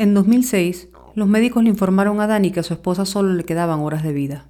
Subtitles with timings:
[0.00, 3.80] En 2006, los médicos le informaron a Dani que a su esposa solo le quedaban
[3.80, 4.46] horas de vida.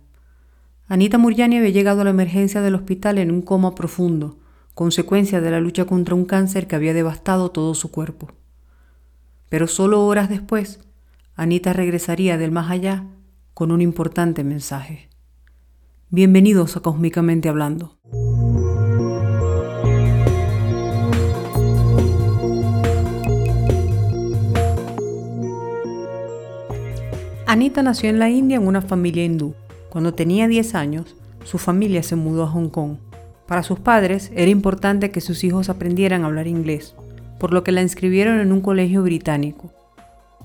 [0.88, 4.36] Anita Murjani había llegado a la emergencia del hospital en un coma profundo,
[4.74, 8.28] consecuencia de la lucha contra un cáncer que había devastado todo su cuerpo.
[9.48, 10.80] Pero solo horas después,
[11.34, 13.06] Anita regresaría del más allá
[13.54, 15.08] con un importante mensaje.
[16.10, 17.97] Bienvenidos a Cósmicamente Hablando.
[27.50, 29.54] Anita nació en la India en una familia hindú.
[29.88, 32.98] Cuando tenía 10 años, su familia se mudó a Hong Kong.
[33.46, 36.94] Para sus padres era importante que sus hijos aprendieran a hablar inglés,
[37.40, 39.72] por lo que la inscribieron en un colegio británico.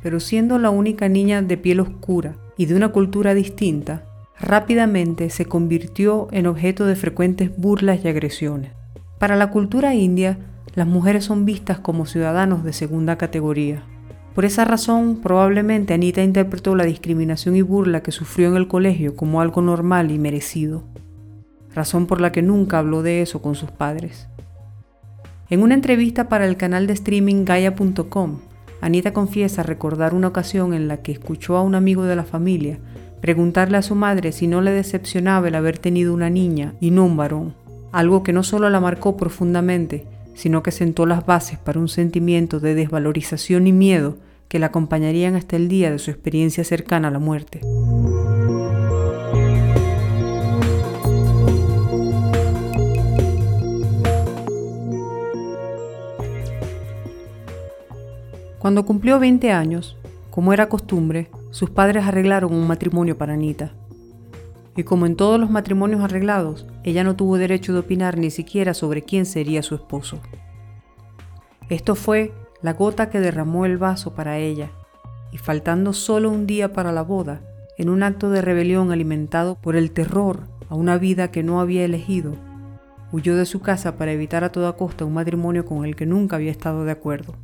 [0.02, 4.06] Pero siendo la única niña de piel oscura y de una cultura distinta,
[4.40, 8.72] rápidamente se convirtió en objeto de frecuentes burlas y agresiones.
[9.20, 10.38] Para la cultura india,
[10.74, 13.84] las mujeres son vistas como ciudadanos de segunda categoría.
[14.34, 19.16] Por esa razón, probablemente Anita interpretó la discriminación y burla que sufrió en el colegio
[19.16, 20.84] como algo normal y merecido,
[21.76, 24.28] razón por la que nunca habló de eso con sus padres.
[25.50, 28.40] En una entrevista para el canal de streaming Gaia.com,
[28.82, 32.80] Anita confiesa recordar una ocasión en la que escuchó a un amigo de la familia
[33.22, 37.06] preguntarle a su madre si no le decepcionaba el haber tenido una niña y no
[37.06, 37.54] un varón,
[37.94, 42.60] algo que no solo la marcó profundamente, sino que sentó las bases para un sentimiento
[42.60, 47.12] de desvalorización y miedo que la acompañarían hasta el día de su experiencia cercana a
[47.12, 47.62] la muerte.
[58.64, 59.98] Cuando cumplió 20 años,
[60.30, 63.74] como era costumbre, sus padres arreglaron un matrimonio para Anita.
[64.78, 68.74] Y como en todos los matrimonios arreglados, ella no tuvo derecho de opinar ni siquiera
[68.74, 70.20] sobre quién sería su esposo.
[71.70, 72.32] Esto fue
[72.64, 74.72] la gota que derramó el vaso para ella,
[75.32, 77.42] y faltando solo un día para la boda,
[77.78, 81.84] en un acto de rebelión alimentado por el terror a una vida que no había
[81.84, 82.34] elegido,
[83.12, 86.38] huyó de su casa para evitar a toda costa un matrimonio con el que nunca
[86.38, 87.36] había estado de acuerdo.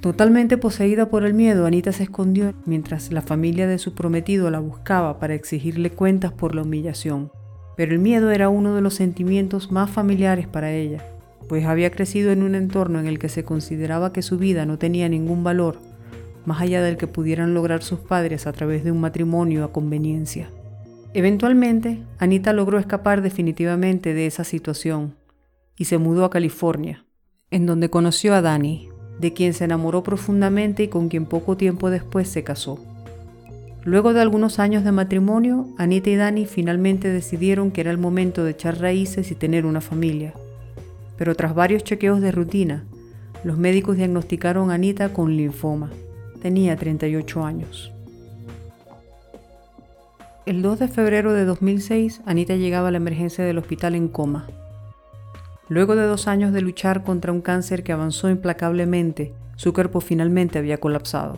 [0.00, 4.60] Totalmente poseída por el miedo, Anita se escondió mientras la familia de su prometido la
[4.60, 7.30] buscaba para exigirle cuentas por la humillación.
[7.76, 11.04] Pero el miedo era uno de los sentimientos más familiares para ella,
[11.48, 14.78] pues había crecido en un entorno en el que se consideraba que su vida no
[14.78, 15.78] tenía ningún valor,
[16.44, 20.50] más allá del que pudieran lograr sus padres a través de un matrimonio a conveniencia.
[21.14, 25.14] Eventualmente, Anita logró escapar definitivamente de esa situación
[25.76, 27.04] y se mudó a California,
[27.50, 28.88] en donde conoció a Danny,
[29.18, 32.78] de quien se enamoró profundamente y con quien poco tiempo después se casó.
[33.84, 38.44] Luego de algunos años de matrimonio, Anita y Dani finalmente decidieron que era el momento
[38.44, 40.34] de echar raíces y tener una familia.
[41.18, 42.84] Pero tras varios chequeos de rutina,
[43.44, 45.90] los médicos diagnosticaron a Anita con linfoma.
[46.40, 47.92] Tenía 38 años.
[50.46, 54.46] El 2 de febrero de 2006, Anita llegaba a la emergencia del hospital en coma.
[55.68, 60.58] Luego de dos años de luchar contra un cáncer que avanzó implacablemente, su cuerpo finalmente
[60.58, 61.36] había colapsado.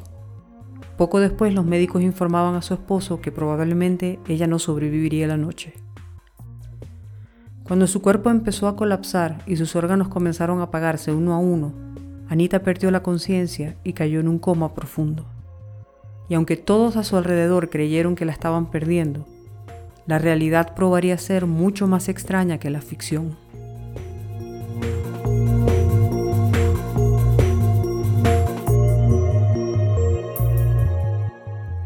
[0.96, 5.72] Poco después los médicos informaban a su esposo que probablemente ella no sobreviviría la noche.
[7.70, 11.72] Cuando su cuerpo empezó a colapsar y sus órganos comenzaron a apagarse uno a uno,
[12.28, 15.24] Anita perdió la conciencia y cayó en un coma profundo.
[16.28, 19.24] Y aunque todos a su alrededor creyeron que la estaban perdiendo,
[20.08, 23.36] la realidad probaría ser mucho más extraña que la ficción.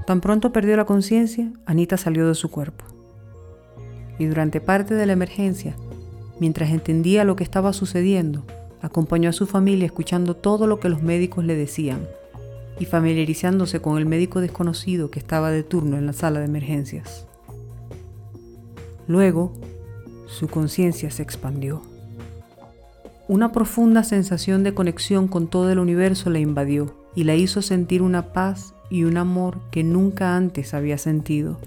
[0.06, 2.94] Tan pronto perdió la conciencia, Anita salió de su cuerpo.
[4.19, 5.77] Y durante parte de la emergencia,
[6.41, 8.45] mientras entendía lo que estaba sucediendo,
[8.81, 12.07] acompañó a su familia escuchando todo lo que los médicos le decían
[12.79, 17.27] y familiarizándose con el médico desconocido que estaba de turno en la sala de emergencias.
[19.07, 19.53] Luego,
[20.27, 21.83] su conciencia se expandió.
[23.29, 28.03] Una profunda sensación de conexión con todo el universo la invadió y la hizo sentir
[28.03, 31.59] una paz y un amor que nunca antes había sentido.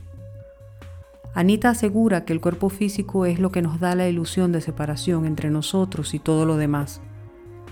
[1.38, 5.28] Anita asegura que el cuerpo físico es lo que nos da la ilusión de separación
[5.28, 7.00] entre nosotros y todo lo demás,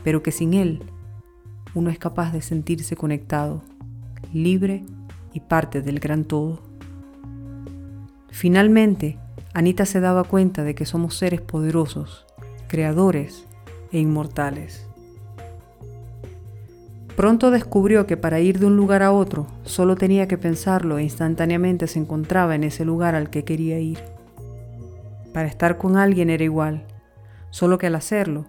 [0.04, 0.84] pero que sin él
[1.74, 3.64] uno es capaz de sentirse conectado,
[4.32, 4.86] libre
[5.34, 6.62] y parte del gran todo.
[8.30, 9.18] Finalmente,
[9.56, 12.28] Anita se daba cuenta de que somos seres poderosos,
[12.68, 13.48] creadores
[13.92, 14.88] e inmortales.
[17.16, 21.04] Pronto descubrió que para ir de un lugar a otro solo tenía que pensarlo e
[21.04, 24.00] instantáneamente se encontraba en ese lugar al que quería ir.
[25.34, 26.84] Para estar con alguien era igual,
[27.52, 28.46] solo que al hacerlo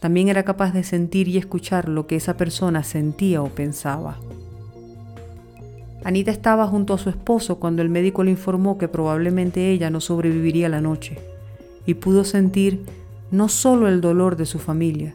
[0.00, 4.18] también era capaz de sentir y escuchar lo que esa persona sentía o pensaba.
[6.04, 10.00] Anita estaba junto a su esposo cuando el médico le informó que probablemente ella no
[10.00, 11.18] sobreviviría la noche
[11.84, 12.84] y pudo sentir
[13.30, 15.14] no solo el dolor de su familia,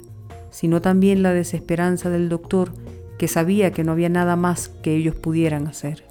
[0.49, 2.71] sino también la desesperanza del doctor
[3.17, 6.03] que sabía que no había nada más que ellos pudieran hacer.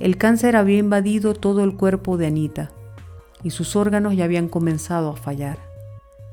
[0.00, 2.72] El cáncer había invadido todo el cuerpo de Anita
[3.44, 5.58] y sus órganos ya habían comenzado a fallar.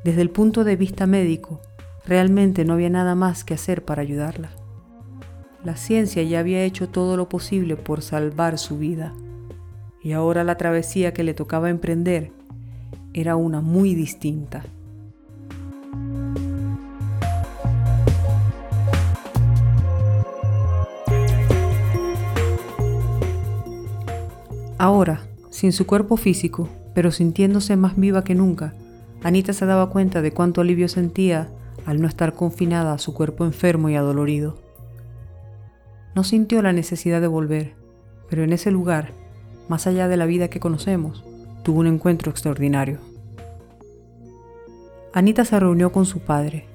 [0.03, 1.61] Desde el punto de vista médico,
[2.05, 4.49] realmente no había nada más que hacer para ayudarla.
[5.63, 9.13] La ciencia ya había hecho todo lo posible por salvar su vida,
[10.01, 12.31] y ahora la travesía que le tocaba emprender
[13.13, 14.63] era una muy distinta.
[24.81, 28.73] Ahora, sin su cuerpo físico, pero sintiéndose más viva que nunca,
[29.21, 31.49] Anita se daba cuenta de cuánto alivio sentía
[31.85, 34.57] al no estar confinada a su cuerpo enfermo y adolorido.
[36.15, 37.75] No sintió la necesidad de volver,
[38.27, 39.11] pero en ese lugar,
[39.69, 41.23] más allá de la vida que conocemos,
[41.61, 42.97] tuvo un encuentro extraordinario.
[45.13, 46.65] Anita se reunió con su padre,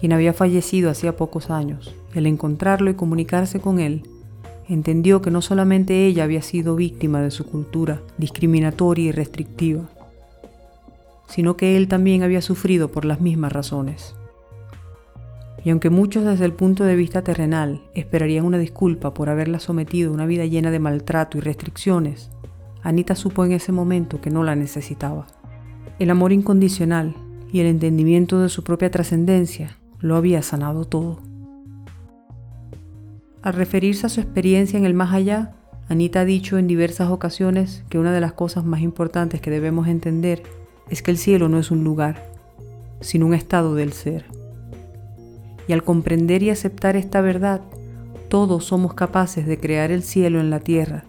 [0.00, 4.02] quien había fallecido hacía pocos años, y al encontrarlo y comunicarse con él,
[4.70, 9.88] entendió que no solamente ella había sido víctima de su cultura discriminatoria y restrictiva,
[11.28, 14.14] sino que él también había sufrido por las mismas razones.
[15.64, 20.10] Y aunque muchos desde el punto de vista terrenal esperarían una disculpa por haberla sometido
[20.10, 22.30] a una vida llena de maltrato y restricciones,
[22.82, 25.26] Anita supo en ese momento que no la necesitaba.
[25.98, 27.14] El amor incondicional
[27.52, 31.29] y el entendimiento de su propia trascendencia lo había sanado todo.
[33.42, 35.52] Al referirse a su experiencia en el más allá,
[35.88, 39.88] Anita ha dicho en diversas ocasiones que una de las cosas más importantes que debemos
[39.88, 40.42] entender
[40.90, 42.30] es que el cielo no es un lugar,
[43.00, 44.26] sino un estado del ser.
[45.66, 47.62] Y al comprender y aceptar esta verdad,
[48.28, 51.04] todos somos capaces de crear el cielo en la tierra,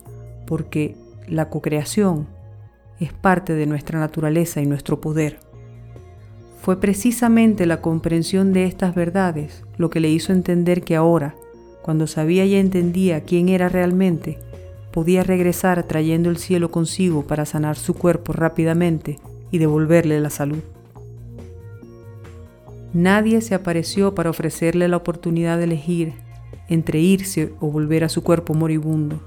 [0.47, 0.95] porque
[1.27, 2.27] la cocreación
[2.99, 5.39] es parte de nuestra naturaleza y nuestro poder.
[6.61, 11.35] Fue precisamente la comprensión de estas verdades lo que le hizo entender que ahora,
[11.81, 14.37] cuando sabía y entendía quién era realmente,
[14.91, 19.19] podía regresar trayendo el cielo consigo para sanar su cuerpo rápidamente
[19.51, 20.59] y devolverle la salud.
[22.93, 26.13] Nadie se apareció para ofrecerle la oportunidad de elegir
[26.67, 29.19] entre irse o volver a su cuerpo moribundo.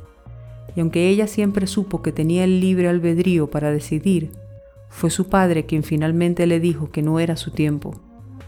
[0.77, 4.31] Y aunque ella siempre supo que tenía el libre albedrío para decidir,
[4.89, 7.95] fue su padre quien finalmente le dijo que no era su tiempo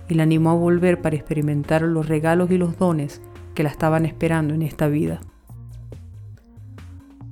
[0.08, 3.20] y la animó a volver para experimentar los regalos y los dones
[3.56, 5.18] que la estaban esperando en esta vida.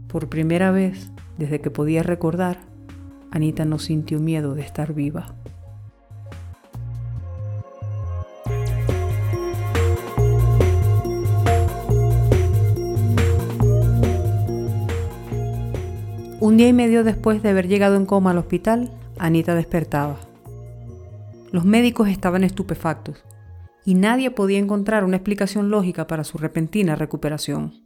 [0.09, 2.59] Por primera vez, desde que podía recordar,
[3.31, 5.35] Anita no sintió miedo de estar viva.
[16.41, 20.17] Un día y medio después de haber llegado en coma al hospital, Anita despertaba.
[21.53, 23.23] Los médicos estaban estupefactos
[23.85, 27.85] y nadie podía encontrar una explicación lógica para su repentina recuperación.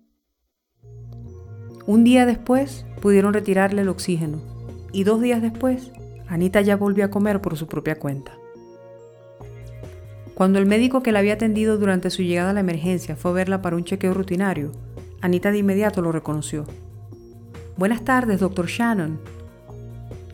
[1.86, 4.40] Un día después pudieron retirarle el oxígeno
[4.92, 5.92] y dos días después
[6.28, 8.32] Anita ya volvió a comer por su propia cuenta.
[10.34, 13.34] Cuando el médico que la había atendido durante su llegada a la emergencia fue a
[13.34, 14.72] verla para un chequeo rutinario,
[15.20, 16.64] Anita de inmediato lo reconoció.
[17.76, 19.18] Buenas tardes, doctor Shannon.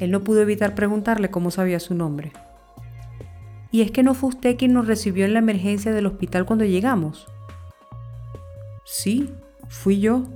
[0.01, 2.33] Él no pudo evitar preguntarle cómo sabía su nombre.
[3.75, 6.65] ¿Y es que no fue usted quien nos recibió en la emergencia del hospital cuando
[6.65, 7.27] llegamos?
[8.85, 9.31] Sí,
[9.67, 10.27] fui yo.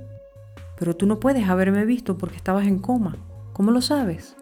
[0.77, 3.15] Pero tú no puedes haberme visto porque estabas en coma.
[3.53, 4.35] ¿Cómo lo sabes?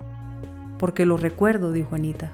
[0.79, 2.31] Porque lo recuerdo, dijo Anita,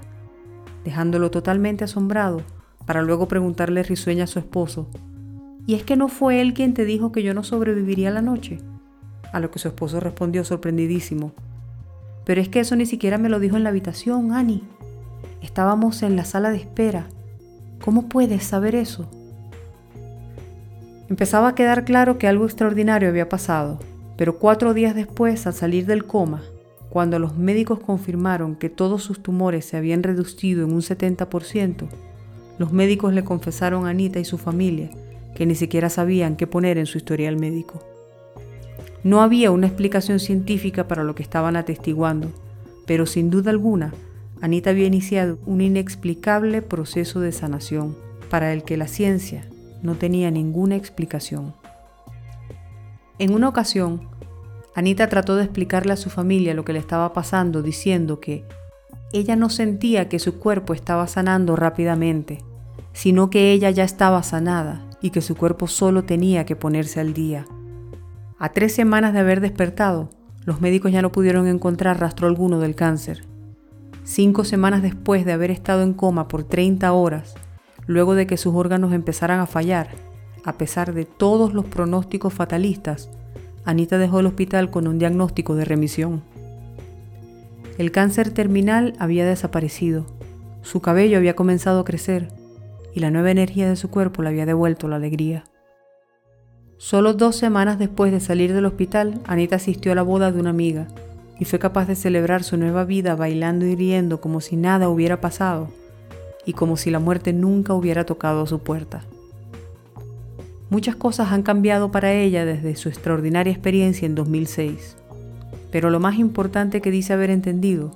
[0.85, 2.43] dejándolo totalmente asombrado
[2.85, 4.87] para luego preguntarle risueña a su esposo.
[5.67, 8.59] ¿Y es que no fue él quien te dijo que yo no sobreviviría la noche?
[9.33, 11.33] A lo que su esposo respondió sorprendidísimo.
[12.23, 14.63] Pero es que eso ni siquiera me lo dijo en la habitación, Annie.
[15.43, 17.07] Estábamos en la sala de espera.
[17.83, 19.09] ¿Cómo puedes saber eso?
[21.09, 23.77] Empezaba a quedar claro que algo extraordinario había pasado,
[24.17, 26.41] pero cuatro días después, al salir del coma,
[26.89, 31.87] cuando los médicos confirmaron que todos sus tumores se habían reducido en un 70%,
[32.57, 34.91] los médicos le confesaron a Anita y su familia
[35.35, 37.83] que ni siquiera sabían qué poner en su historial médico.
[39.03, 42.31] No había una explicación científica para lo que estaban atestiguando,
[42.85, 43.93] pero sin duda alguna
[44.43, 47.95] Anita había iniciado un inexplicable proceso de sanación
[48.29, 49.47] para el que la ciencia
[49.81, 51.53] no tenía ninguna explicación.
[53.19, 54.09] En una ocasión,
[54.75, 58.43] Anita trató de explicarle a su familia lo que le estaba pasando diciendo que
[59.13, 62.39] ella no sentía que su cuerpo estaba sanando rápidamente,
[62.91, 67.13] sino que ella ya estaba sanada y que su cuerpo solo tenía que ponerse al
[67.13, 67.45] día.
[68.37, 70.09] A tres semanas de haber despertado,
[70.43, 73.23] los médicos ya no pudieron encontrar rastro alguno del cáncer.
[74.05, 77.35] Cinco semanas después de haber estado en coma por 30 horas,
[77.87, 79.91] luego de que sus órganos empezaran a fallar,
[80.43, 83.09] a pesar de todos los pronósticos fatalistas,
[83.63, 86.21] Anita dejó el hospital con un diagnóstico de remisión.
[87.77, 90.05] El cáncer terminal había desaparecido,
[90.63, 92.27] su cabello había comenzado a crecer
[92.93, 95.45] y la nueva energía de su cuerpo le había devuelto la alegría.
[96.77, 100.49] Solo dos semanas después de salir del hospital, Anita asistió a la boda de una
[100.49, 100.87] amiga
[101.45, 105.69] fue capaz de celebrar su nueva vida bailando y riendo como si nada hubiera pasado
[106.45, 109.03] y como si la muerte nunca hubiera tocado a su puerta.
[110.69, 114.95] Muchas cosas han cambiado para ella desde su extraordinaria experiencia en 2006.
[115.71, 117.91] Pero lo más importante que dice haber entendido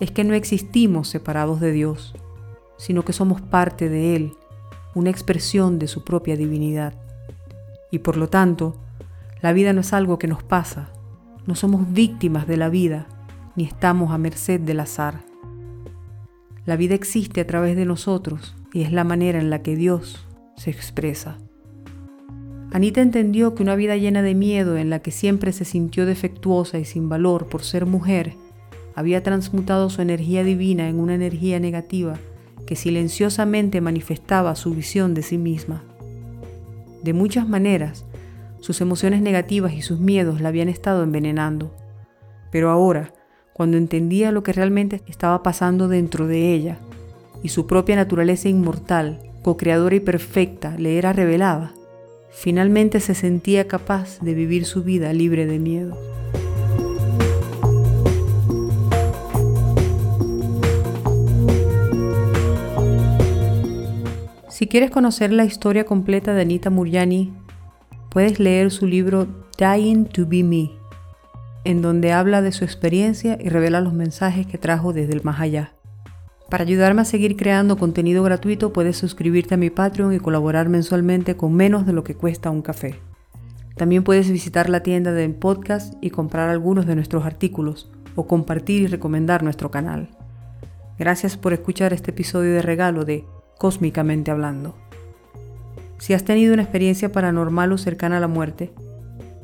[0.00, 2.14] es que no existimos separados de Dios,
[2.76, 4.32] sino que somos parte de Él,
[4.94, 6.94] una expresión de su propia divinidad.
[7.90, 8.76] Y por lo tanto,
[9.42, 10.90] la vida no es algo que nos pasa,
[11.50, 13.08] no somos víctimas de la vida,
[13.56, 15.24] ni estamos a merced del azar.
[16.64, 20.28] La vida existe a través de nosotros y es la manera en la que Dios
[20.54, 21.38] se expresa.
[22.70, 26.78] Anita entendió que una vida llena de miedo en la que siempre se sintió defectuosa
[26.78, 28.34] y sin valor por ser mujer,
[28.94, 32.16] había transmutado su energía divina en una energía negativa
[32.64, 35.82] que silenciosamente manifestaba su visión de sí misma.
[37.02, 38.04] De muchas maneras,
[38.60, 41.74] sus emociones negativas y sus miedos la habían estado envenenando.
[42.50, 43.12] Pero ahora,
[43.52, 46.78] cuando entendía lo que realmente estaba pasando dentro de ella,
[47.42, 51.72] y su propia naturaleza inmortal, co-creadora y perfecta, le era revelada,
[52.30, 55.98] Finalmente se sentía capaz de vivir su vida libre de miedo.
[64.48, 67.32] Si quieres conocer la historia completa de Anita Muriani,
[68.10, 69.26] puedes leer su libro
[69.56, 70.72] Dying to Be Me,
[71.64, 75.40] en donde habla de su experiencia y revela los mensajes que trajo desde el más
[75.40, 75.72] allá.
[76.50, 81.36] Para ayudarme a seguir creando contenido gratuito puedes suscribirte a mi Patreon y colaborar mensualmente
[81.36, 82.96] con menos de lo que cuesta un café.
[83.76, 88.82] También puedes visitar la tienda del podcast y comprar algunos de nuestros artículos o compartir
[88.82, 90.10] y recomendar nuestro canal.
[90.98, 93.24] Gracias por escuchar este episodio de regalo de
[93.56, 94.74] Cósmicamente Hablando.
[96.00, 98.72] Si has tenido una experiencia paranormal o cercana a la muerte,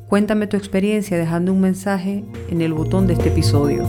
[0.09, 3.85] cuéntame tu experiencia dejando un mensaje en el botón de este episodio.